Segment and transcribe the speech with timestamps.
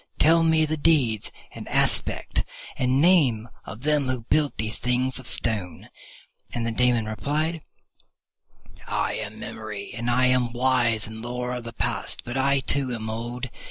[0.17, 2.43] Tell me the deeds and aspect
[2.75, 5.89] and name of them who built these things of Stone."
[6.51, 7.61] And the Daemon replied,
[8.87, 13.11] "I am Memory, and am wise in lore of the past, but I too am
[13.11, 13.51] old.